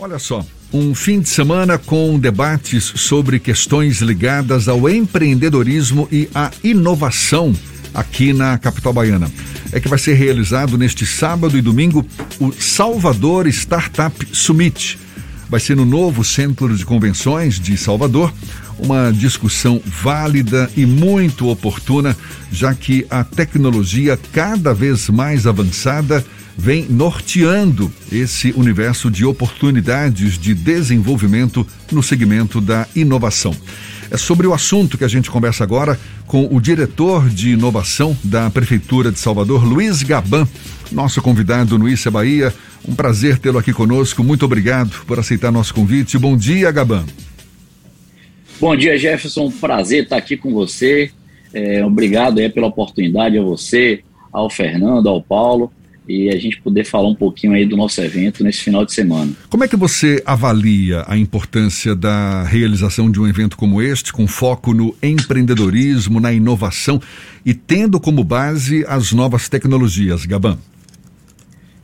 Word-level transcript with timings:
Olha 0.00 0.20
só, 0.20 0.46
um 0.72 0.94
fim 0.94 1.18
de 1.18 1.28
semana 1.28 1.76
com 1.76 2.20
debates 2.20 2.84
sobre 2.84 3.40
questões 3.40 4.00
ligadas 4.00 4.68
ao 4.68 4.88
empreendedorismo 4.88 6.06
e 6.12 6.28
à 6.32 6.52
inovação 6.62 7.52
aqui 7.92 8.32
na 8.32 8.56
capital 8.58 8.92
baiana. 8.92 9.28
É 9.72 9.80
que 9.80 9.88
vai 9.88 9.98
ser 9.98 10.14
realizado 10.14 10.78
neste 10.78 11.04
sábado 11.04 11.58
e 11.58 11.60
domingo 11.60 12.06
o 12.38 12.52
Salvador 12.52 13.48
Startup 13.48 14.14
Summit. 14.32 14.96
Vai 15.48 15.58
ser 15.58 15.74
no 15.74 15.84
novo 15.84 16.22
Centro 16.22 16.76
de 16.76 16.86
Convenções 16.86 17.58
de 17.58 17.76
Salvador, 17.76 18.32
uma 18.78 19.10
discussão 19.10 19.82
válida 19.84 20.70
e 20.76 20.86
muito 20.86 21.48
oportuna, 21.48 22.16
já 22.52 22.72
que 22.72 23.04
a 23.10 23.24
tecnologia 23.24 24.16
cada 24.32 24.72
vez 24.72 25.08
mais 25.08 25.44
avançada 25.44 26.24
vem 26.58 26.86
norteando 26.90 27.90
esse 28.10 28.50
universo 28.50 29.08
de 29.08 29.24
oportunidades 29.24 30.36
de 30.36 30.56
desenvolvimento 30.56 31.64
no 31.92 32.02
segmento 32.02 32.60
da 32.60 32.84
inovação. 32.96 33.54
É 34.10 34.16
sobre 34.16 34.44
o 34.44 34.52
assunto 34.52 34.98
que 34.98 35.04
a 35.04 35.08
gente 35.08 35.30
conversa 35.30 35.62
agora 35.62 35.98
com 36.26 36.52
o 36.52 36.60
diretor 36.60 37.28
de 37.28 37.50
inovação 37.50 38.16
da 38.24 38.50
Prefeitura 38.50 39.12
de 39.12 39.20
Salvador, 39.20 39.64
Luiz 39.64 40.02
Gaban, 40.02 40.48
nosso 40.90 41.22
convidado 41.22 41.78
no 41.78 41.88
Issa 41.88 42.10
Bahia. 42.10 42.52
Um 42.86 42.94
prazer 42.94 43.38
tê-lo 43.38 43.58
aqui 43.58 43.72
conosco. 43.72 44.24
Muito 44.24 44.44
obrigado 44.44 45.04
por 45.06 45.20
aceitar 45.20 45.52
nosso 45.52 45.72
convite. 45.72 46.18
Bom 46.18 46.36
dia, 46.36 46.72
Gaban. 46.72 47.04
Bom 48.60 48.74
dia, 48.74 48.98
Jefferson. 48.98 49.48
Prazer 49.48 50.04
estar 50.04 50.16
aqui 50.16 50.36
com 50.36 50.52
você. 50.52 51.12
É, 51.54 51.84
obrigado 51.84 52.40
aí 52.40 52.48
pela 52.48 52.66
oportunidade 52.66 53.38
a 53.38 53.42
você, 53.42 54.02
ao 54.32 54.50
Fernando, 54.50 55.08
ao 55.08 55.22
Paulo 55.22 55.70
e 56.08 56.30
a 56.30 56.38
gente 56.38 56.60
poder 56.60 56.84
falar 56.84 57.08
um 57.08 57.14
pouquinho 57.14 57.52
aí 57.52 57.66
do 57.66 57.76
nosso 57.76 58.00
evento 58.00 58.42
nesse 58.42 58.60
final 58.60 58.84
de 58.84 58.92
semana. 58.92 59.32
Como 59.50 59.62
é 59.62 59.68
que 59.68 59.76
você 59.76 60.22
avalia 60.24 61.04
a 61.06 61.18
importância 61.18 61.94
da 61.94 62.42
realização 62.44 63.10
de 63.10 63.20
um 63.20 63.26
evento 63.26 63.56
como 63.56 63.82
este, 63.82 64.12
com 64.12 64.26
foco 64.26 64.72
no 64.72 64.96
empreendedorismo, 65.02 66.18
na 66.18 66.32
inovação 66.32 67.00
e 67.44 67.52
tendo 67.52 68.00
como 68.00 68.24
base 68.24 68.84
as 68.88 69.12
novas 69.12 69.48
tecnologias, 69.48 70.24
Gaban? 70.24 70.58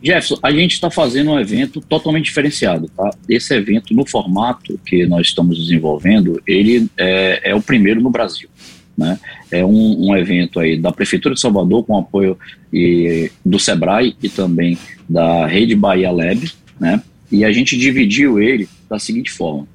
Jefferson, 0.03 0.39
a 0.43 0.53
gente 0.53 0.73
está 0.73 0.91
fazendo 0.91 1.31
um 1.31 1.41
evento 1.41 1.81
totalmente 1.81 2.27
diferenciado, 2.27 2.91
tá? 2.95 3.11
Esse 3.27 3.55
evento, 3.55 3.95
no 3.95 4.07
formato 4.07 4.79
que 4.85 5.07
nós 5.07 5.29
estamos 5.29 5.59
desenvolvendo, 5.59 6.43
ele 6.47 6.87
é, 6.99 7.51
é 7.51 7.55
o 7.55 7.63
primeiro 7.63 8.03
no 8.03 8.11
Brasil. 8.11 8.49
Né? 8.97 9.19
É 9.51 9.65
um, 9.65 10.09
um, 10.09 10.17
evento 10.17 10.61
aí 10.61 10.79
da 10.79 10.93
Prefeitura 10.93 11.35
de 11.35 11.41
Salvador 11.41 11.85
com 11.85 11.99
apoio 11.99 12.39
e, 12.73 13.31
do 13.45 13.59
SEBRAE 13.59 14.17
e 14.23 14.29
também 14.29 14.79
da 15.09 15.47
Rede 15.47 15.75
Bahia 15.75 16.13
Lab, 16.13 16.51
né? 16.79 17.03
E 17.31 17.45
a 17.45 17.51
gente 17.51 17.77
dividiu 17.77 18.41
ele 18.41 18.69
da 18.89 18.99
seguinte 18.99 19.33
forma. 19.33 19.67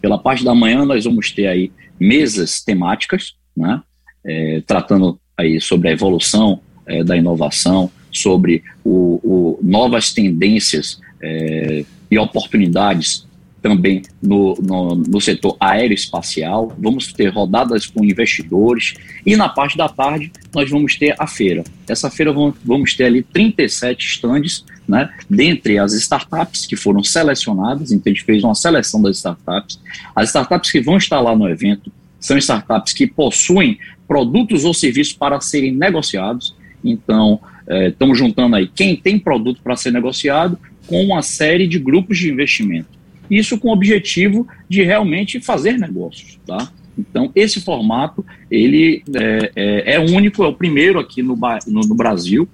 Pela 0.00 0.16
parte 0.16 0.44
da 0.44 0.54
manhã 0.54 0.84
nós 0.84 1.04
vamos 1.04 1.32
ter 1.32 1.48
aí 1.48 1.72
mesas 1.98 2.62
temáticas, 2.62 3.34
né? 3.56 3.82
É, 4.24 4.62
tratando 4.66 5.18
aí 5.36 5.60
sobre 5.60 5.88
a 5.88 5.92
evolução 5.92 6.60
é, 6.86 7.02
da 7.02 7.16
inovação, 7.16 7.90
sobre 8.12 8.62
o, 8.84 9.20
o 9.22 9.58
novas 9.62 10.12
tendências 10.12 11.00
é, 11.20 11.84
e 12.10 12.18
oportunidades 12.18 13.26
também 13.62 14.02
no, 14.22 14.54
no, 14.60 14.94
no, 14.94 15.20
setor 15.20 15.56
aeroespacial, 15.60 16.74
vamos 16.78 17.12
ter 17.12 17.28
rodadas 17.28 17.86
com 17.86 18.04
investidores. 18.04 18.94
E 19.24 19.36
na 19.36 19.48
parte 19.48 19.76
da 19.76 19.88
tarde 19.88 20.32
nós 20.54 20.70
vamos 20.70 20.96
ter 20.96 21.14
a 21.18 21.26
feira. 21.26 21.62
Essa 21.88 22.10
feira 22.10 22.32
vamos, 22.32 22.54
vamos 22.64 22.94
ter 22.94 23.04
ali 23.04 23.22
37 23.22 24.06
estandes, 24.06 24.64
né, 24.88 25.12
dentre 25.28 25.78
as 25.78 25.92
startups 25.92 26.66
que 26.66 26.74
foram 26.74 27.04
selecionadas, 27.04 27.92
então 27.92 28.10
a 28.10 28.14
gente 28.14 28.24
fez 28.24 28.42
uma 28.42 28.54
seleção 28.54 29.00
das 29.00 29.16
startups. 29.16 29.78
As 30.16 30.28
startups 30.28 30.70
que 30.70 30.80
vão 30.80 30.96
estar 30.96 31.20
lá 31.20 31.36
no 31.36 31.48
evento 31.48 31.92
são 32.18 32.36
startups 32.38 32.92
que 32.92 33.06
possuem 33.06 33.78
produtos 34.08 34.64
ou 34.64 34.74
serviços 34.74 35.12
para 35.12 35.40
serem 35.40 35.72
negociados, 35.72 36.56
então 36.82 37.38
é, 37.68 37.88
estamos 37.88 38.18
juntando 38.18 38.56
aí 38.56 38.66
quem 38.66 38.96
tem 38.96 39.18
produto 39.18 39.60
para 39.62 39.76
ser 39.76 39.92
negociado 39.92 40.58
com 40.86 41.04
uma 41.04 41.22
série 41.22 41.68
de 41.68 41.78
grupos 41.78 42.18
de 42.18 42.28
investimento 42.28 42.99
isso 43.30 43.58
com 43.58 43.68
o 43.68 43.72
objetivo 43.72 44.46
de 44.68 44.82
realmente 44.82 45.40
fazer 45.40 45.78
negócios, 45.78 46.38
tá? 46.46 46.70
Então, 46.98 47.30
esse 47.34 47.60
formato, 47.60 48.24
ele 48.50 49.02
é, 49.14 49.52
é, 49.56 49.94
é 49.94 50.00
único, 50.00 50.42
é 50.42 50.48
o 50.48 50.52
primeiro 50.52 50.98
aqui 50.98 51.22
no, 51.22 51.38
no, 51.66 51.80
no 51.80 51.94
Brasil. 51.94 52.48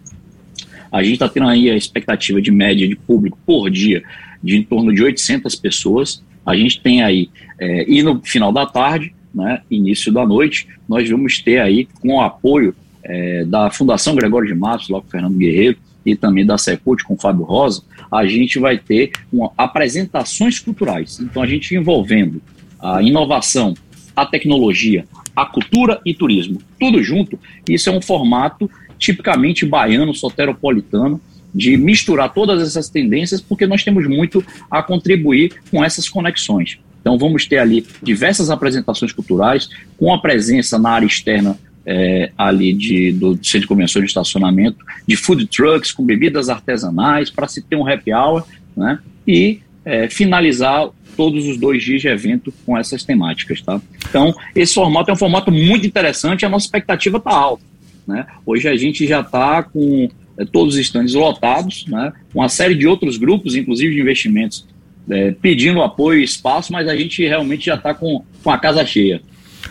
A 0.92 1.02
gente 1.02 1.14
está 1.14 1.28
tendo 1.28 1.48
aí 1.48 1.68
a 1.70 1.76
expectativa 1.76 2.40
de 2.40 2.50
média 2.50 2.86
de 2.86 2.94
público 2.94 3.38
por 3.44 3.68
dia 3.70 4.02
de 4.42 4.56
em 4.56 4.62
torno 4.62 4.94
de 4.94 5.02
800 5.02 5.54
pessoas. 5.56 6.22
A 6.44 6.54
gente 6.54 6.80
tem 6.80 7.02
aí, 7.02 7.28
é, 7.58 7.90
e 7.90 8.02
no 8.02 8.20
final 8.22 8.52
da 8.52 8.64
tarde, 8.66 9.12
né, 9.34 9.62
início 9.70 10.12
da 10.12 10.24
noite, 10.24 10.68
nós 10.88 11.08
vamos 11.10 11.40
ter 11.40 11.58
aí, 11.60 11.88
com 12.00 12.14
o 12.14 12.20
apoio 12.20 12.74
é, 13.02 13.44
da 13.44 13.70
Fundação 13.70 14.14
Gregório 14.14 14.48
de 14.48 14.54
Matos, 14.54 14.88
lá 14.88 15.00
com 15.00 15.06
o 15.06 15.10
Fernando 15.10 15.36
Guerreiro, 15.36 15.76
e 16.06 16.14
também 16.14 16.46
da 16.46 16.56
Secult 16.56 17.02
com 17.02 17.14
o 17.14 17.18
Fábio 17.18 17.44
Rosa, 17.44 17.82
a 18.10 18.24
gente 18.24 18.60
vai 18.60 18.78
ter 18.78 19.10
uma, 19.32 19.50
apresentações 19.58 20.60
culturais. 20.60 21.18
Então, 21.20 21.42
a 21.42 21.46
gente 21.46 21.74
envolvendo 21.74 22.40
a 22.80 23.02
inovação, 23.02 23.74
a 24.14 24.24
tecnologia, 24.24 25.04
a 25.34 25.44
cultura 25.44 26.00
e 26.06 26.14
turismo, 26.14 26.62
tudo 26.78 27.02
junto. 27.02 27.38
Isso 27.68 27.90
é 27.90 27.92
um 27.92 28.00
formato 28.00 28.70
tipicamente 28.98 29.66
baiano, 29.66 30.14
soteropolitano, 30.14 31.20
de 31.52 31.76
misturar 31.76 32.32
todas 32.32 32.62
essas 32.62 32.88
tendências, 32.88 33.40
porque 33.40 33.66
nós 33.66 33.82
temos 33.82 34.06
muito 34.06 34.44
a 34.70 34.82
contribuir 34.82 35.54
com 35.70 35.82
essas 35.82 36.08
conexões. 36.08 36.78
Então, 37.00 37.18
vamos 37.18 37.46
ter 37.46 37.58
ali 37.58 37.86
diversas 38.02 38.50
apresentações 38.50 39.12
culturais, 39.12 39.68
com 39.96 40.12
a 40.12 40.18
presença 40.18 40.78
na 40.78 40.90
área 40.90 41.06
externa 41.06 41.58
é, 41.86 42.32
ali 42.36 42.72
de, 42.72 43.12
do 43.12 43.36
centro 43.36 43.60
de 43.60 43.66
convenções 43.68 44.04
de 44.04 44.10
estacionamento, 44.10 44.84
de 45.06 45.14
food 45.14 45.46
trucks 45.46 45.92
com 45.92 46.04
bebidas 46.04 46.48
artesanais, 46.48 47.30
para 47.30 47.46
se 47.46 47.62
ter 47.62 47.76
um 47.76 47.86
happy 47.86 48.12
hour, 48.12 48.44
né? 48.76 48.98
E 49.26 49.60
é, 49.84 50.10
finalizar 50.10 50.88
todos 51.16 51.46
os 51.46 51.56
dois 51.56 51.82
dias 51.82 52.02
de 52.02 52.08
evento 52.08 52.52
com 52.66 52.76
essas 52.76 53.04
temáticas, 53.04 53.62
tá? 53.62 53.80
Então, 54.08 54.34
esse 54.54 54.74
formato 54.74 55.10
é 55.10 55.14
um 55.14 55.16
formato 55.16 55.52
muito 55.52 55.86
interessante 55.86 56.44
a 56.44 56.48
nossa 56.48 56.66
expectativa 56.66 57.18
está 57.18 57.30
alta, 57.30 57.62
né? 58.06 58.26
Hoje 58.44 58.68
a 58.68 58.76
gente 58.76 59.06
já 59.06 59.20
está 59.20 59.62
com 59.62 60.08
é, 60.36 60.44
todos 60.44 60.74
os 60.74 60.80
estandes 60.80 61.14
lotados, 61.14 61.86
né? 61.86 62.12
Uma 62.34 62.48
série 62.48 62.74
de 62.74 62.88
outros 62.88 63.16
grupos, 63.16 63.54
inclusive 63.54 63.94
de 63.94 64.00
investimentos, 64.00 64.66
é, 65.08 65.30
pedindo 65.40 65.80
apoio 65.80 66.20
e 66.20 66.24
espaço, 66.24 66.72
mas 66.72 66.88
a 66.88 66.96
gente 66.96 67.24
realmente 67.24 67.66
já 67.66 67.76
está 67.76 67.94
com, 67.94 68.24
com 68.42 68.50
a 68.50 68.58
casa 68.58 68.84
cheia 68.84 69.22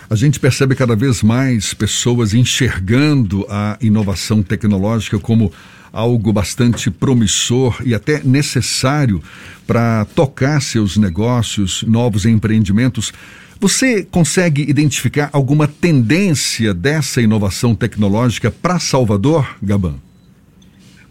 a 0.09 0.15
gente 0.15 0.39
percebe 0.39 0.75
cada 0.75 0.95
vez 0.95 1.23
mais 1.23 1.73
pessoas 1.73 2.33
enxergando 2.33 3.45
a 3.49 3.77
inovação 3.81 4.43
tecnológica 4.43 5.17
como 5.17 5.51
algo 5.91 6.33
bastante 6.33 6.91
promissor 6.91 7.81
e 7.85 7.95
até 7.95 8.21
necessário 8.23 9.23
para 9.65 10.05
tocar 10.13 10.61
seus 10.61 10.97
negócios, 10.97 11.83
novos 11.83 12.25
empreendimentos. 12.25 13.13
Você 13.59 14.03
consegue 14.03 14.61
identificar 14.63 15.29
alguma 15.31 15.67
tendência 15.67 16.73
dessa 16.73 17.21
inovação 17.21 17.73
tecnológica 17.73 18.51
para 18.51 18.77
Salvador, 18.77 19.55
Gaban? 19.63 19.95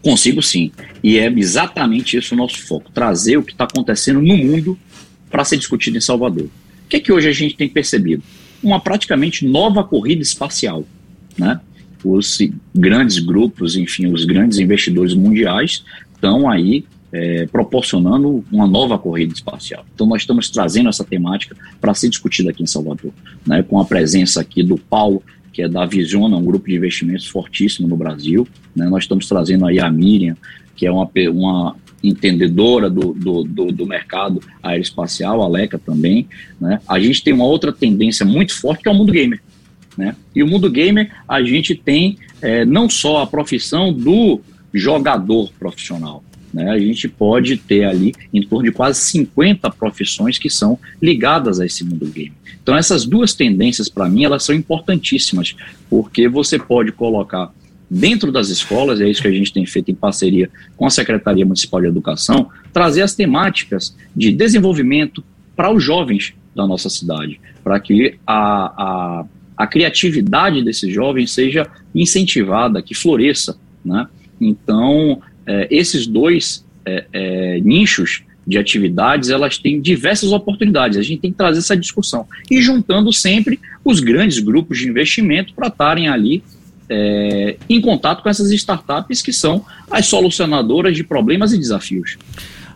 Consigo 0.03 0.41
sim. 0.43 0.71
E 1.03 1.17
é 1.17 1.27
exatamente 1.31 2.15
isso 2.15 2.35
o 2.35 2.37
nosso 2.37 2.61
foco: 2.67 2.91
trazer 2.91 3.37
o 3.37 3.43
que 3.43 3.53
está 3.53 3.63
acontecendo 3.63 4.21
no 4.21 4.37
mundo 4.37 4.77
para 5.31 5.43
ser 5.43 5.57
discutido 5.57 5.97
em 5.97 6.01
Salvador. 6.01 6.45
O 6.45 6.87
que, 6.87 6.97
é 6.97 6.99
que 6.99 7.11
hoje 7.11 7.27
a 7.27 7.33
gente 7.33 7.55
tem 7.55 7.67
percebido? 7.67 8.21
Uma 8.65 8.79
praticamente 8.79 9.45
nova 9.45 9.83
corrida 9.83 10.23
espacial, 10.23 10.83
né? 11.37 11.61
Os 12.03 12.37
grandes 12.73 13.19
grupos, 13.19 13.75
enfim, 13.75 14.07
os 14.07 14.25
grandes 14.25 14.59
investidores 14.59 15.13
mundiais 15.13 15.83
estão 16.13 16.49
aí 16.49 16.85
é, 17.11 17.45
proporcionando 17.45 18.43
uma 18.51 18.67
nova 18.67 18.97
corrida 18.97 19.33
espacial. 19.33 19.85
Então, 19.93 20.05
nós 20.05 20.23
estamos 20.23 20.49
trazendo 20.49 20.89
essa 20.89 21.03
temática 21.03 21.55
para 21.79 21.93
ser 21.93 22.09
discutida 22.09 22.49
aqui 22.49 22.63
em 22.63 22.67
Salvador, 22.67 23.11
né, 23.45 23.63
com 23.63 23.79
a 23.79 23.85
presença 23.85 24.41
aqui 24.41 24.61
do 24.61 24.77
Paulo, 24.77 25.23
que 25.53 25.61
é 25.61 25.69
da 25.69 25.85
Visiona, 25.85 26.35
um 26.35 26.43
grupo 26.43 26.67
de 26.67 26.75
investimentos 26.75 27.27
fortíssimo 27.27 27.87
no 27.87 27.95
Brasil. 27.95 28.47
Né, 28.75 28.87
nós 28.87 29.03
estamos 29.03 29.27
trazendo 29.27 29.65
aí 29.65 29.79
a 29.79 29.89
Miriam, 29.89 30.35
que 30.75 30.85
é 30.85 30.91
uma, 30.91 31.09
uma 31.31 31.75
entendedora 32.07 32.89
do, 32.89 33.13
do, 33.13 33.43
do, 33.43 33.71
do, 33.71 33.85
mercado 33.85 34.41
aeroespacial, 34.61 35.41
a 35.41 35.47
Leca 35.47 35.77
também, 35.77 36.27
né? 36.59 36.79
A 36.87 36.99
gente 36.99 37.23
tem 37.23 37.33
uma 37.33 37.45
outra 37.45 37.71
tendência 37.71 38.25
muito 38.25 38.53
forte 38.59 38.83
que 38.83 38.89
é 38.89 38.91
o 38.91 38.95
mundo 38.95 39.11
gamer, 39.11 39.41
né? 39.97 40.15
E 40.35 40.43
o 40.43 40.47
mundo 40.47 40.69
gamer, 40.69 41.11
a 41.27 41.41
gente 41.41 41.75
tem 41.75 42.17
é, 42.41 42.65
não 42.65 42.89
só 42.89 43.21
a 43.21 43.27
profissão 43.27 43.91
do 43.91 44.41
jogador 44.73 45.51
profissional, 45.57 46.23
né? 46.53 46.69
A 46.69 46.79
gente 46.79 47.07
pode 47.07 47.57
ter 47.57 47.85
ali 47.85 48.13
em 48.33 48.41
torno 48.41 48.65
de 48.65 48.71
quase 48.71 49.01
50 49.01 49.69
profissões 49.71 50.37
que 50.37 50.49
são 50.49 50.79
ligadas 51.01 51.59
a 51.59 51.65
esse 51.65 51.83
mundo 51.83 52.05
gamer. 52.07 52.33
Então 52.61 52.75
essas 52.75 53.05
duas 53.05 53.33
tendências, 53.33 53.89
para 53.89 54.09
mim, 54.09 54.23
elas 54.23 54.43
são 54.43 54.55
importantíssimas, 54.55 55.55
porque 55.89 56.27
você 56.27 56.57
pode 56.57 56.91
colocar 56.91 57.51
dentro 57.95 58.29
das 58.29 58.49
escolas, 58.49 58.99
é 58.99 59.09
isso 59.09 59.21
que 59.21 59.27
a 59.29 59.31
gente 59.31 59.53
tem 59.53 59.65
feito 59.65 59.89
em 59.89 59.95
parceria 59.95 60.49
com 60.75 60.85
a 60.85 60.89
Secretaria 60.89 61.45
Municipal 61.45 61.79
de 61.79 61.87
Educação, 61.87 62.49
trazer 62.73 63.01
as 63.01 63.15
temáticas 63.15 63.95
de 64.13 64.33
desenvolvimento 64.33 65.23
para 65.55 65.71
os 65.71 65.81
jovens 65.81 66.33
da 66.53 66.67
nossa 66.67 66.89
cidade, 66.89 67.39
para 67.63 67.79
que 67.79 68.15
a, 68.27 68.35
a, 68.35 69.25
a 69.55 69.67
criatividade 69.67 70.61
desses 70.61 70.93
jovens 70.93 71.31
seja 71.31 71.67
incentivada, 71.93 72.81
que 72.81 72.93
floresça. 72.93 73.57
Né? 73.83 74.05
Então, 74.41 75.21
é, 75.47 75.67
esses 75.71 76.05
dois 76.05 76.65
é, 76.85 77.05
é, 77.13 77.59
nichos 77.61 78.23
de 78.45 78.57
atividades, 78.57 79.29
elas 79.29 79.57
têm 79.57 79.79
diversas 79.79 80.33
oportunidades. 80.33 80.97
A 80.97 81.01
gente 81.01 81.21
tem 81.21 81.31
que 81.31 81.37
trazer 81.37 81.59
essa 81.59 81.77
discussão. 81.77 82.27
E 82.51 82.61
juntando 82.61 83.11
sempre 83.13 83.57
os 83.85 84.01
grandes 84.01 84.39
grupos 84.39 84.79
de 84.79 84.89
investimento 84.89 85.53
para 85.53 85.67
estarem 85.67 86.09
ali 86.09 86.43
é, 86.89 87.57
em 87.69 87.81
contato 87.81 88.21
com 88.21 88.29
essas 88.29 88.51
startups 88.51 89.21
que 89.21 89.33
são 89.33 89.65
as 89.89 90.05
solucionadoras 90.07 90.95
de 90.95 91.03
problemas 91.03 91.53
e 91.53 91.57
desafios. 91.57 92.17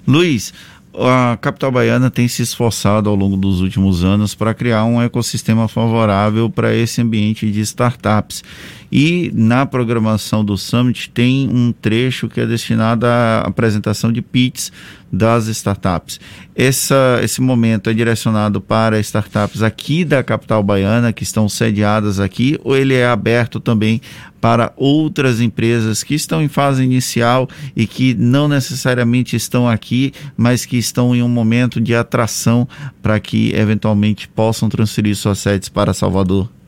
Luiz, 0.07 0.53
a 0.93 1.37
capital 1.39 1.71
baiana 1.71 2.09
tem 2.09 2.27
se 2.27 2.41
esforçado 2.41 3.09
ao 3.09 3.15
longo 3.15 3.37
dos 3.37 3.61
últimos 3.61 4.03
anos 4.03 4.33
para 4.33 4.53
criar 4.53 4.85
um 4.85 5.01
ecossistema 5.01 5.67
favorável 5.67 6.49
para 6.49 6.75
esse 6.75 7.01
ambiente 7.01 7.49
de 7.49 7.61
startups. 7.61 8.43
E 8.91 9.31
na 9.33 9.65
programação 9.65 10.43
do 10.43 10.57
Summit 10.57 11.09
tem 11.11 11.47
um 11.47 11.71
trecho 11.71 12.27
que 12.27 12.41
é 12.41 12.45
destinado 12.45 13.05
à 13.05 13.41
apresentação 13.41 14.11
de 14.11 14.21
pits 14.21 14.71
das 15.11 15.47
startups. 15.47 16.19
Essa, 16.55 17.19
esse 17.23 17.41
momento 17.41 17.89
é 17.89 17.93
direcionado 17.93 18.61
para 18.61 18.99
startups 18.99 19.61
aqui 19.61 20.03
da 20.05 20.23
capital 20.23 20.61
baiana, 20.61 21.13
que 21.13 21.23
estão 21.23 21.49
sediadas 21.49 22.19
aqui, 22.19 22.59
ou 22.63 22.75
ele 22.75 22.93
é 22.93 23.07
aberto 23.07 23.59
também 23.59 24.01
para 24.39 24.71
outras 24.75 25.41
empresas 25.41 26.03
que 26.03 26.15
estão 26.15 26.41
em 26.41 26.47
fase 26.47 26.83
inicial 26.83 27.49
e 27.75 27.85
que 27.85 28.13
não 28.13 28.47
necessariamente 28.47 29.35
estão 29.35 29.67
aqui, 29.67 30.13
mas 30.37 30.65
que 30.65 30.77
estão 30.77 31.15
em 31.15 31.21
um 31.21 31.29
momento 31.29 31.81
de 31.81 31.93
atração 31.95 32.67
para 33.01 33.19
que 33.19 33.53
eventualmente 33.55 34.27
possam 34.27 34.69
transferir 34.69 35.15
suas 35.15 35.39
sedes 35.39 35.69
para 35.69 35.93
Salvador? 35.93 36.58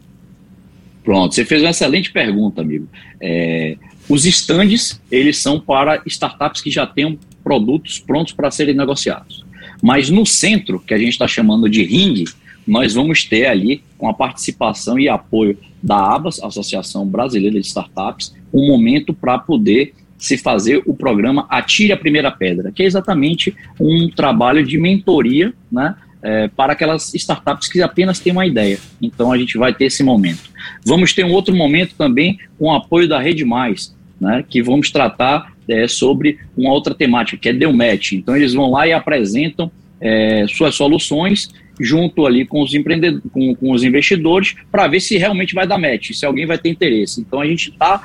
Pronto, 1.04 1.34
você 1.34 1.44
fez 1.44 1.62
uma 1.62 1.72
excelente 1.72 2.12
pergunta, 2.12 2.62
amigo. 2.62 2.88
É, 3.20 3.78
os 4.08 4.26
estandes, 4.26 5.02
eles 5.12 5.38
são 5.38 5.60
para 5.60 6.02
startups 6.06 6.62
que 6.62 6.70
já 6.70 6.86
têm 6.86 7.18
produtos 7.44 8.00
prontos 8.00 8.34
para 8.34 8.52
serem 8.52 8.76
negociados. 8.76 9.44
Mas 9.82 10.10
no 10.10 10.26
centro, 10.26 10.80
que 10.80 10.94
a 10.94 10.98
gente 10.98 11.10
está 11.14 11.28
chamando 11.28 11.70
de 11.70 11.84
ring, 11.84 12.26
nós 12.68 12.94
vamos 12.94 13.24
ter 13.24 13.48
ali, 13.48 13.84
com 13.98 14.08
a 14.08 14.14
participação 14.14 15.00
e 15.00 15.10
apoio 15.10 15.58
da 15.82 16.14
ABAS, 16.14 16.42
Associação 16.44 17.08
Brasileira 17.08 17.60
de 17.60 17.66
Startups, 17.66 18.36
um 18.54 18.68
momento 18.68 19.14
para 19.14 19.40
poder 19.40 19.94
se 20.18 20.38
fazer 20.38 20.84
o 20.86 20.94
programa 20.94 21.48
Atire 21.50 21.92
a 21.92 21.98
Primeira 21.98 22.30
Pedra, 22.30 22.72
que 22.72 22.84
é 22.84 22.86
exatamente 22.86 23.56
um 23.80 24.08
trabalho 24.08 24.64
de 24.64 24.78
mentoria 24.78 25.52
né, 25.72 25.96
é, 26.24 26.48
para 26.48 26.74
aquelas 26.74 27.14
startups 27.14 27.68
que 27.68 27.82
apenas 27.82 28.20
têm 28.20 28.32
uma 28.32 28.46
ideia. 28.46 28.80
Então 29.02 29.32
a 29.32 29.38
gente 29.38 29.58
vai 29.58 29.74
ter 29.74 29.86
esse 29.86 30.04
momento. 30.04 30.50
Vamos 30.86 31.14
ter 31.14 31.26
um 31.26 31.32
outro 31.32 31.56
momento 31.56 31.96
também 31.98 32.38
com 32.58 32.66
o 32.66 32.76
apoio 32.76 33.08
da 33.08 33.20
Rede 33.20 33.44
Mais, 33.44 33.96
né, 34.20 34.44
que 34.48 34.62
vamos 34.62 34.92
tratar 34.92 35.54
é, 35.68 35.88
sobre 35.88 36.40
uma 36.56 36.72
outra 36.72 36.94
temática, 36.94 37.38
que 37.38 37.50
é 37.50 37.54
Deu 37.54 37.74
Match. 37.74 38.14
Então 38.14 38.36
eles 38.36 38.54
vão 38.54 38.72
lá 38.72 38.88
e 38.88 38.94
apresentam 38.94 39.72
é, 40.00 40.46
suas 40.48 40.76
soluções 40.76 41.50
junto 41.80 42.26
ali 42.28 42.46
com 42.46 42.62
os 42.62 42.74
empreendedores, 42.76 43.24
com, 43.32 43.56
com 43.56 43.72
os 43.72 43.84
investidores, 43.84 44.56
para 44.72 44.88
ver 44.88 45.00
se 45.00 45.18
realmente 45.18 45.56
vai 45.56 45.66
dar 45.66 45.80
match, 45.80 46.12
se 46.12 46.26
alguém 46.26 46.46
vai 46.46 46.58
ter 46.58 46.70
interesse. 46.70 47.22
Então 47.22 47.42
a 47.42 47.46
gente 47.46 47.70
está 47.70 48.02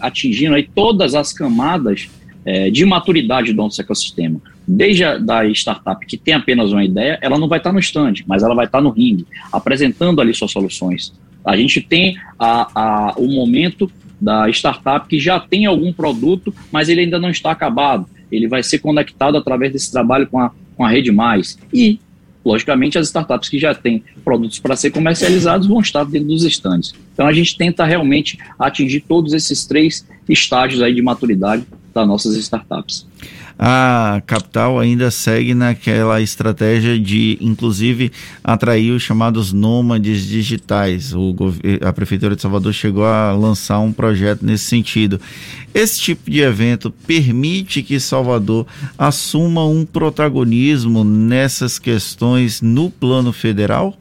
atingindo 0.00 0.54
aí 0.54 0.68
todas 0.74 1.14
as 1.14 1.32
camadas 1.32 2.10
é, 2.44 2.70
de 2.70 2.84
maturidade 2.84 3.52
do 3.52 3.56
nosso 3.56 3.80
ecossistema. 3.80 4.40
Desde 4.66 5.04
a 5.04 5.18
da 5.18 5.46
startup 5.48 6.04
que 6.06 6.16
tem 6.16 6.34
apenas 6.34 6.72
uma 6.72 6.84
ideia, 6.84 7.18
ela 7.20 7.38
não 7.38 7.48
vai 7.48 7.58
estar 7.58 7.72
no 7.72 7.78
stand, 7.78 8.14
mas 8.26 8.42
ela 8.42 8.54
vai 8.54 8.66
estar 8.66 8.80
no 8.80 8.90
ringue, 8.90 9.26
apresentando 9.52 10.20
ali 10.20 10.32
suas 10.32 10.50
soluções. 10.50 11.12
A 11.44 11.56
gente 11.56 11.80
tem 11.80 12.16
a, 12.38 12.70
a, 12.74 13.14
o 13.18 13.28
momento 13.28 13.90
da 14.20 14.48
startup 14.48 15.06
que 15.06 15.18
já 15.18 15.38
tem 15.38 15.66
algum 15.66 15.92
produto, 15.92 16.54
mas 16.72 16.88
ele 16.88 17.02
ainda 17.02 17.18
não 17.18 17.28
está 17.28 17.50
acabado. 17.50 18.06
Ele 18.32 18.48
vai 18.48 18.62
ser 18.62 18.78
conectado 18.78 19.36
através 19.36 19.72
desse 19.72 19.92
trabalho 19.92 20.26
com 20.26 20.38
a, 20.38 20.50
com 20.76 20.84
a 20.84 20.88
Rede 20.88 21.12
Mais. 21.12 21.58
E, 21.72 22.00
logicamente, 22.42 22.96
as 22.96 23.08
startups 23.08 23.50
que 23.50 23.58
já 23.58 23.74
têm 23.74 24.02
produtos 24.24 24.58
para 24.58 24.74
ser 24.76 24.90
comercializados 24.90 25.66
vão 25.66 25.80
estar 25.80 26.04
dentro 26.04 26.28
dos 26.28 26.42
estandes. 26.44 26.94
Então, 27.12 27.26
a 27.26 27.32
gente 27.32 27.56
tenta 27.56 27.84
realmente 27.84 28.38
atingir 28.58 29.00
todos 29.00 29.34
esses 29.34 29.66
três 29.66 30.08
estágios 30.26 30.80
aí 30.80 30.94
de 30.94 31.02
maturidade 31.02 31.66
das 31.92 32.08
nossas 32.08 32.34
startups. 32.36 33.06
A 33.58 34.20
capital 34.26 34.78
ainda 34.78 35.10
segue 35.10 35.54
naquela 35.54 36.20
estratégia 36.20 36.98
de, 36.98 37.38
inclusive, 37.40 38.10
atrair 38.42 38.90
os 38.90 39.02
chamados 39.02 39.52
nômades 39.52 40.26
digitais. 40.26 41.14
O, 41.14 41.34
a 41.86 41.92
Prefeitura 41.92 42.34
de 42.34 42.42
Salvador 42.42 42.72
chegou 42.72 43.04
a 43.04 43.32
lançar 43.32 43.78
um 43.78 43.92
projeto 43.92 44.44
nesse 44.44 44.64
sentido. 44.64 45.20
Esse 45.72 46.00
tipo 46.00 46.30
de 46.30 46.40
evento 46.40 46.90
permite 47.06 47.82
que 47.82 47.98
Salvador 48.00 48.66
assuma 48.98 49.64
um 49.66 49.84
protagonismo 49.84 51.04
nessas 51.04 51.78
questões 51.78 52.60
no 52.60 52.90
plano 52.90 53.32
federal? 53.32 53.96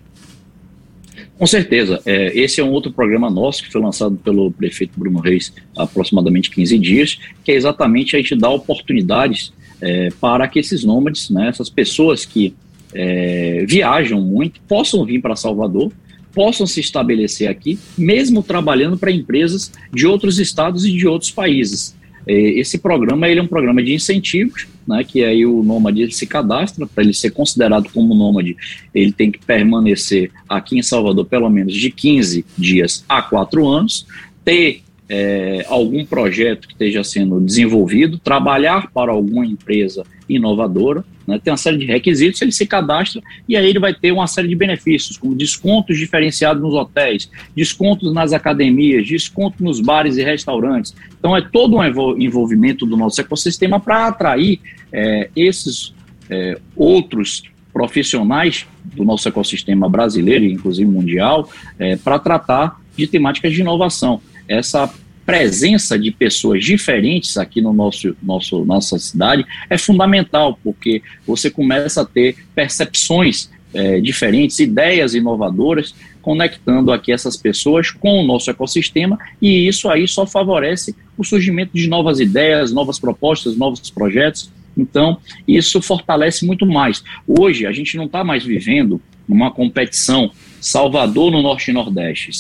Com 1.38 1.48
certeza. 1.48 2.00
É, 2.06 2.38
esse 2.40 2.62
é 2.62 2.64
um 2.64 2.72
outro 2.72 2.92
programa 2.92 3.30
nosso 3.30 3.64
que 3.64 3.72
foi 3.72 3.82
lançado 3.82 4.16
pelo 4.18 4.52
prefeito 4.52 4.98
Bruno 4.98 5.20
Reis 5.20 5.54
há 5.76 5.84
aproximadamente 5.84 6.50
15 6.52 6.78
dias, 6.78 7.20
que 7.44 7.52
é 7.52 7.56
exatamente 7.56 8.16
a 8.16 8.20
gente 8.20 8.36
dar 8.36 8.50
oportunidades 8.50 9.52
é, 9.82 10.10
para 10.22 10.48
que 10.48 10.60
esses 10.60 10.84
nômades, 10.84 11.30
né, 11.30 11.50
essas 11.50 11.70
pessoas 11.70 12.24
que 12.26 12.54
é, 12.94 13.66
viajam 13.68 14.22
muito, 14.22 14.62
possam 14.62 15.04
vir 15.04 15.22
para 15.22 15.36
Salvador, 15.36 15.92
possam 16.34 16.66
se 16.66 16.80
estabelecer 16.80 17.48
aqui, 17.50 17.78
mesmo 17.98 18.42
trabalhando 18.42 18.98
para 18.98 19.12
empresas 19.12 19.72
de 19.92 20.08
outros 20.08 20.40
estados 20.40 20.86
e 20.86 20.92
de 20.92 21.08
outros 21.08 21.32
países. 21.32 21.96
É, 22.28 22.34
esse 22.34 22.78
programa 22.78 23.28
ele 23.28 23.40
é 23.40 23.44
um 23.44 23.48
programa 23.48 23.84
de 23.84 23.94
incentivos, 23.94 24.68
né, 24.88 25.04
que 25.04 25.24
aí 25.24 25.46
o 25.46 25.64
nômade 25.64 26.12
se 26.12 26.26
cadastra, 26.26 26.86
para 26.86 27.04
ele 27.04 27.14
ser 27.14 27.32
considerado 27.32 27.90
como 27.94 28.16
nômade, 28.16 28.56
ele 28.94 29.12
tem 29.12 29.32
que 29.32 29.40
permanecer 29.40 30.32
aqui 30.48 30.78
em 30.78 30.84
Salvador 30.84 31.26
pelo 31.26 31.50
menos 31.50 31.74
de 31.74 31.90
15 31.90 32.46
dias 32.58 33.04
a 33.08 33.22
4 33.22 33.68
anos, 33.68 34.06
ter 34.44 34.82
é, 35.10 35.66
algum 35.68 36.06
projeto 36.06 36.68
que 36.68 36.74
esteja 36.74 37.04
sendo 37.04 37.40
desenvolvido, 37.40 38.18
trabalhar 38.18 38.92
para 38.92 39.12
alguma 39.12 39.46
empresa 39.46 40.04
inovadora, 40.38 41.04
né, 41.28 41.40
tem 41.42 41.52
uma 41.52 41.58
série 41.58 41.78
de 41.78 41.86
requisitos, 41.86 42.42
ele 42.42 42.52
se 42.52 42.66
cadastra 42.66 43.22
e 43.48 43.56
aí 43.56 43.68
ele 43.68 43.80
vai 43.80 43.94
ter 43.94 44.12
uma 44.12 44.28
série 44.28 44.48
de 44.48 44.56
benefícios, 44.56 45.18
como 45.18 45.36
descontos 45.36 45.98
diferenciados 45.98 46.62
nos 46.62 46.74
hotéis, 46.74 47.30
descontos 47.56 48.14
nas 48.14 48.34
academias, 48.34 49.08
descontos 49.08 49.60
nos 49.60 49.80
bares 49.80 50.18
e 50.18 50.24
restaurantes. 50.24 50.96
Então 51.18 51.36
é 51.36 51.42
todo 51.42 51.78
um 51.78 51.84
envolvimento 52.18 52.86
do 52.86 52.98
nosso 52.98 53.20
ecossistema 53.22 53.80
para 53.80 54.08
atrair 54.08 54.60
é, 54.92 55.30
esses 55.36 55.94
é, 56.30 56.60
outros 56.76 57.44
profissionais 57.72 58.68
do 58.84 59.04
nosso 59.04 59.28
ecossistema 59.28 59.90
brasileiro, 59.90 60.46
inclusive 60.46 60.90
mundial, 60.90 61.50
é, 61.80 61.96
para 61.96 62.20
tratar 62.20 62.80
de 62.96 63.08
temáticas 63.08 63.54
de 63.54 63.62
inovação. 63.62 64.22
Essa 64.48 64.94
presença 65.26 65.98
de 65.98 66.12
pessoas 66.12 66.64
diferentes 66.64 67.38
aqui 67.38 67.62
no 67.62 67.74
nosso, 67.74 68.16
nosso 68.22 68.66
nossa 68.66 69.00
cidade 69.00 69.46
é 69.70 69.78
fundamental, 69.78 70.60
porque 70.64 71.02
você 71.26 71.50
começa 71.50 72.02
a 72.02 72.06
ter 72.06 72.36
percepções 72.54 73.50
é, 73.74 74.00
diferentes, 74.00 74.60
ideias 74.60 75.16
inovadoras, 75.16 75.96
conectando 76.22 76.92
aqui 76.92 77.12
essas 77.12 77.36
pessoas 77.36 77.92
com 77.92 78.22
o 78.22 78.26
nosso 78.26 78.50
ecossistema, 78.50 79.18
e 79.42 79.68
isso 79.68 79.90
aí 79.90 80.08
só 80.08 80.26
favorece 80.26 80.96
o 81.18 81.24
surgimento 81.24 81.74
de 81.74 81.88
novas 81.88 82.20
ideias, 82.20 82.72
novas 82.72 83.00
propostas, 83.00 83.58
novos 83.58 83.90
projetos. 83.90 84.52
Então, 84.78 85.18
isso 85.48 85.82
fortalece 85.82 86.46
muito 86.46 86.66
mais. 86.66 87.04
Hoje, 87.28 87.66
a 87.66 87.72
gente 87.72 87.98
não 87.98 88.06
está 88.06 88.24
mais 88.24 88.44
vivendo 88.44 89.02
uma 89.28 89.52
competição 89.52 90.32
Salvador 90.60 91.32
no 91.32 91.42
Norte 91.42 91.72
e 91.72 91.74
Nordeste 91.74 92.32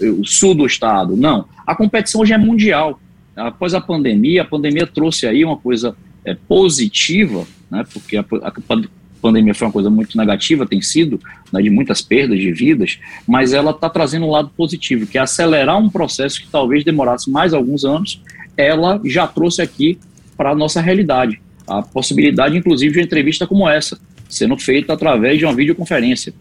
o 0.00 0.24
sul 0.24 0.54
do 0.54 0.66
estado. 0.66 1.16
Não. 1.16 1.46
A 1.66 1.74
competição 1.74 2.20
hoje 2.20 2.32
é 2.32 2.38
mundial. 2.38 3.00
Após 3.34 3.74
a 3.74 3.80
pandemia, 3.80 4.42
a 4.42 4.44
pandemia 4.44 4.86
trouxe 4.86 5.26
aí 5.26 5.44
uma 5.44 5.56
coisa 5.56 5.96
é, 6.24 6.34
positiva, 6.34 7.46
né, 7.70 7.84
porque 7.92 8.16
a, 8.16 8.24
a, 8.42 8.52
pandemia 9.20 9.54
foi 9.54 9.66
uma 9.66 9.72
coisa 9.72 9.88
muito 9.88 10.18
negativa, 10.18 10.66
tem 10.66 10.82
sido, 10.82 11.18
né, 11.52 11.62
de 11.62 11.70
muitas 11.70 12.02
perdas 12.02 12.38
de 12.38 12.52
vidas, 12.52 12.98
mas 13.26 13.52
ela 13.52 13.70
está 13.70 13.88
trazendo 13.88 14.26
um 14.26 14.30
lado 14.30 14.50
positivo, 14.56 15.06
que 15.06 15.16
é 15.16 15.20
acelerar 15.20 15.78
um 15.78 15.88
processo 15.88 16.40
que 16.40 16.48
talvez 16.48 16.84
demorasse 16.84 17.30
mais 17.30 17.54
alguns 17.54 17.84
anos, 17.84 18.20
ela 18.56 19.00
já 19.04 19.26
trouxe 19.26 19.62
aqui 19.62 19.98
para 20.36 20.50
a 20.50 20.54
nossa 20.54 20.80
realidade. 20.80 21.40
A 21.66 21.80
possibilidade, 21.80 22.56
inclusive, 22.56 22.92
de 22.92 22.98
uma 22.98 23.04
entrevista 23.04 23.46
como 23.46 23.68
essa, 23.68 23.98
sendo 24.28 24.58
feita 24.58 24.92
através 24.92 25.38
de 25.38 25.44
uma 25.44 25.54
videoconferência. 25.54 26.34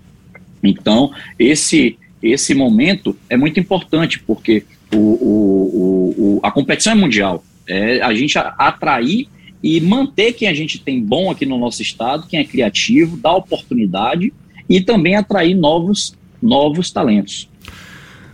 Então, 0.63 1.11
esse 1.37 1.97
esse 2.21 2.53
momento 2.53 3.17
é 3.29 3.35
muito 3.35 3.59
importante, 3.59 4.19
porque 4.19 4.63
o, 4.93 4.97
o, 4.97 6.15
o, 6.17 6.39
a 6.43 6.51
competição 6.51 6.93
é 6.93 6.95
mundial. 6.95 7.43
É 7.67 8.01
a 8.01 8.13
gente 8.13 8.37
atrair 8.37 9.27
e 9.63 9.79
manter 9.79 10.33
quem 10.33 10.47
a 10.47 10.53
gente 10.53 10.79
tem 10.79 11.01
bom 11.01 11.29
aqui 11.29 11.45
no 11.45 11.57
nosso 11.57 11.81
estado, 11.81 12.27
quem 12.27 12.39
é 12.39 12.43
criativo, 12.43 13.17
dar 13.17 13.35
oportunidade 13.35 14.33
e 14.67 14.81
também 14.81 15.15
atrair 15.15 15.55
novos, 15.55 16.15
novos 16.41 16.91
talentos. 16.91 17.49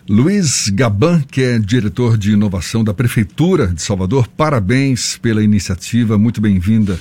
Luiz 0.10 0.70
Gaban, 0.70 1.22
que 1.30 1.42
é 1.42 1.60
diretor 1.60 2.18
de 2.18 2.32
inovação 2.32 2.82
da 2.82 2.94
Prefeitura 2.94 3.68
de 3.68 3.82
Salvador, 3.82 4.28
parabéns 4.30 5.18
pela 5.18 5.44
iniciativa, 5.44 6.18
muito 6.18 6.40
bem-vinda 6.40 6.98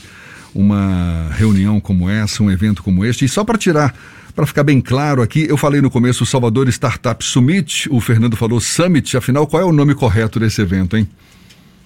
uma 0.53 1.29
reunião 1.33 1.79
como 1.79 2.09
essa, 2.09 2.43
um 2.43 2.51
evento 2.51 2.83
como 2.83 3.05
este. 3.05 3.27
E 3.27 3.29
só 3.29 3.45
para 3.45 3.59
tirar, 3.59 3.95
para 4.37 4.45
ficar 4.45 4.63
bem 4.63 4.83
claro 4.83 5.23
aqui, 5.23 5.47
eu 5.49 5.57
falei 5.57 5.81
no 5.81 5.91
começo 5.91 6.23
o 6.23 6.27
Salvador 6.27 6.69
Startup 6.69 7.25
Summit, 7.25 7.89
o 7.91 7.99
Fernando 8.01 8.37
falou 8.37 8.61
Summit, 8.61 9.17
afinal, 9.17 9.47
qual 9.47 9.63
é 9.63 9.65
o 9.65 9.73
nome 9.73 9.95
correto 9.95 10.39
desse 10.39 10.61
evento, 10.61 10.95
hein? 10.95 11.09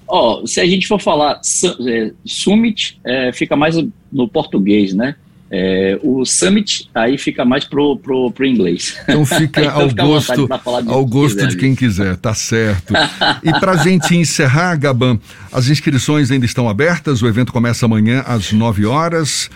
Ó, 0.09 0.40
oh, 0.42 0.47
se 0.49 0.61
a 0.61 0.66
gente 0.66 0.88
for 0.88 1.00
falar 1.00 1.40
é, 1.87 2.12
Summit, 2.26 2.99
é, 3.07 3.33
fica 3.33 3.54
mais 3.54 3.76
no 4.12 4.26
português, 4.26 4.92
né? 4.92 5.14
É, 5.49 5.99
o 6.02 6.25
Summit 6.25 6.90
aí 6.92 7.16
fica 7.16 7.45
mais 7.45 7.64
pro, 7.64 7.97
pro, 7.97 8.33
pro 8.33 8.45
inglês. 8.45 8.99
Então 9.04 9.25
fica 9.25 9.62
então 9.62 9.83
ao 9.83 9.88
fica 9.88 10.04
gosto, 10.04 10.49
ao 10.88 11.07
gosto 11.07 11.37
quiser, 11.37 11.49
de 11.49 11.57
quem 11.57 11.75
quiser, 11.76 12.16
tá 12.16 12.35
certo. 12.35 12.95
e 13.45 13.52
para 13.61 13.76
gente 13.76 14.16
encerrar, 14.16 14.75
Gaban, 14.75 15.21
as 15.52 15.69
inscrições 15.69 16.33
ainda 16.33 16.47
estão 16.47 16.69
abertas, 16.69 17.23
o 17.23 17.28
evento 17.28 17.52
começa 17.52 17.87
amanhã 17.87 18.25
às 18.26 18.50
9 18.50 18.87
horas. 18.87 19.49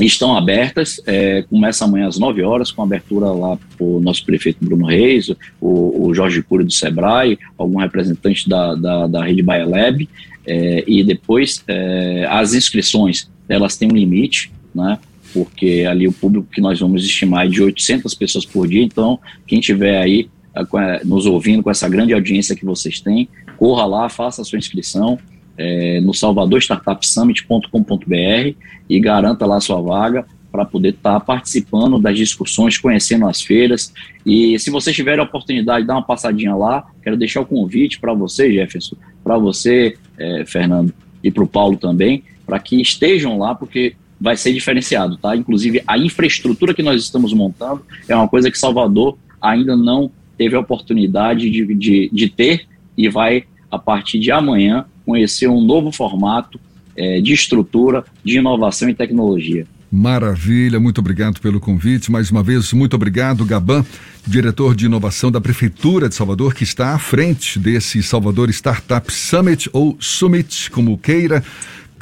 Estão 0.00 0.36
abertas, 0.36 1.00
é, 1.06 1.42
começa 1.42 1.84
amanhã 1.84 2.06
às 2.06 2.18
9 2.18 2.42
horas, 2.42 2.70
com 2.70 2.82
abertura 2.82 3.26
lá 3.26 3.58
por 3.78 4.00
nosso 4.00 4.24
prefeito 4.24 4.64
Bruno 4.64 4.86
Reis, 4.86 5.30
o, 5.60 6.06
o 6.06 6.14
Jorge 6.14 6.42
Cury 6.42 6.64
do 6.64 6.72
Sebrae, 6.72 7.38
algum 7.56 7.78
representante 7.78 8.48
da, 8.48 8.74
da, 8.74 9.06
da 9.06 9.24
Rede 9.24 9.42
Baia 9.42 9.66
Lab, 9.66 10.08
é, 10.46 10.84
e 10.86 11.02
depois 11.02 11.62
é, 11.66 12.26
as 12.28 12.52
inscrições, 12.54 13.30
elas 13.48 13.76
têm 13.76 13.90
um 13.90 13.96
limite, 13.96 14.52
né? 14.74 14.98
Porque 15.32 15.86
ali 15.88 16.06
o 16.06 16.12
público 16.12 16.48
que 16.50 16.60
nós 16.60 16.78
vamos 16.78 17.04
estimar 17.04 17.46
é 17.46 17.48
de 17.48 17.62
800 17.62 18.14
pessoas 18.14 18.44
por 18.44 18.68
dia, 18.68 18.82
então 18.82 19.18
quem 19.46 19.60
tiver 19.60 19.98
aí 20.00 20.28
nos 21.04 21.26
ouvindo 21.26 21.62
com 21.62 21.70
essa 21.70 21.86
grande 21.86 22.14
audiência 22.14 22.56
que 22.56 22.64
vocês 22.64 23.00
têm, 23.00 23.28
corra 23.58 23.84
lá, 23.84 24.08
faça 24.08 24.40
a 24.40 24.44
sua 24.44 24.58
inscrição 24.58 25.18
é, 25.56 26.00
no 26.00 26.12
salvadorstartupsummit.com.br 26.12 28.56
e 28.88 29.00
garanta 29.00 29.44
lá 29.46 29.56
a 29.56 29.60
sua 29.60 29.80
vaga 29.80 30.26
para 30.50 30.64
poder 30.64 30.90
estar 30.90 31.14
tá 31.14 31.20
participando 31.20 31.98
das 31.98 32.16
discussões, 32.16 32.78
conhecendo 32.78 33.28
as 33.28 33.42
feiras. 33.42 33.92
E 34.24 34.58
se 34.58 34.70
vocês 34.70 34.96
tiverem 34.96 35.20
a 35.20 35.24
oportunidade 35.24 35.82
de 35.82 35.86
dar 35.86 35.94
uma 35.94 36.02
passadinha 36.02 36.54
lá, 36.54 36.86
quero 37.02 37.16
deixar 37.16 37.42
o 37.42 37.46
convite 37.46 38.00
para 38.00 38.14
você, 38.14 38.50
Jefferson, 38.50 38.96
para 39.22 39.36
você, 39.36 39.96
é, 40.18 40.46
Fernando, 40.46 40.94
e 41.22 41.30
para 41.30 41.44
o 41.44 41.48
Paulo 41.48 41.76
também, 41.76 42.24
para 42.46 42.58
que 42.58 42.80
estejam 42.80 43.38
lá, 43.38 43.54
porque 43.54 43.94
vai 44.20 44.36
ser 44.36 44.52
diferenciado, 44.54 45.18
tá? 45.18 45.36
Inclusive, 45.36 45.82
a 45.86 45.98
infraestrutura 45.98 46.72
que 46.72 46.82
nós 46.82 47.02
estamos 47.02 47.34
montando 47.34 47.82
é 48.08 48.16
uma 48.16 48.28
coisa 48.28 48.50
que 48.50 48.58
Salvador 48.58 49.18
ainda 49.40 49.76
não 49.76 50.10
teve 50.38 50.56
a 50.56 50.60
oportunidade 50.60 51.50
de, 51.50 51.74
de, 51.74 52.10
de 52.10 52.28
ter 52.30 52.66
e 52.96 53.08
vai, 53.08 53.44
a 53.70 53.78
partir 53.78 54.18
de 54.18 54.30
amanhã, 54.30 54.86
conhecer 55.06 55.48
um 55.48 55.64
novo 55.64 55.92
formato 55.92 56.60
é, 56.96 57.20
de 57.20 57.32
estrutura, 57.32 58.04
de 58.24 58.38
inovação 58.38 58.88
e 58.88 58.94
tecnologia. 58.94 59.66
Maravilha, 59.90 60.80
muito 60.80 60.98
obrigado 60.98 61.40
pelo 61.40 61.60
convite. 61.60 62.10
Mais 62.10 62.30
uma 62.30 62.42
vez, 62.42 62.72
muito 62.72 62.94
obrigado, 62.94 63.44
Gaban, 63.44 63.84
diretor 64.26 64.74
de 64.74 64.86
inovação 64.86 65.30
da 65.30 65.40
Prefeitura 65.40 66.08
de 66.08 66.14
Salvador, 66.14 66.54
que 66.54 66.64
está 66.64 66.94
à 66.94 66.98
frente 66.98 67.58
desse 67.58 68.02
Salvador 68.02 68.50
Startup 68.50 69.10
Summit, 69.12 69.70
ou 69.72 69.96
Summit, 70.00 70.70
como 70.70 70.98
queira, 70.98 71.42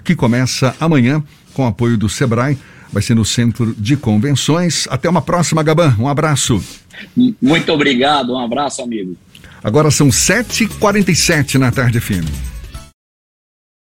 que 0.02 0.14
começa 0.14 0.74
amanhã 0.80 1.22
com 1.52 1.66
apoio 1.66 1.98
do 1.98 2.08
Sebrae. 2.08 2.58
Vai 2.90 3.02
ser 3.02 3.14
no 3.14 3.24
Centro 3.24 3.74
de 3.76 3.96
Convenções. 3.96 4.86
Até 4.88 5.08
uma 5.08 5.20
próxima, 5.20 5.62
Gaban. 5.62 5.96
Um 5.98 6.08
abraço. 6.08 6.62
Muito 7.42 7.72
obrigado. 7.72 8.32
Um 8.32 8.38
abraço, 8.38 8.82
amigo. 8.82 9.16
Agora 9.62 9.90
são 9.90 10.08
7h47 10.08 11.56
na 11.56 11.72
tarde 11.72 12.00
firme. 12.00 12.53